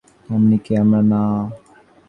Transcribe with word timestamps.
এমনকি 0.29 0.71
আমরাও 0.81 1.03
না? 1.11 1.21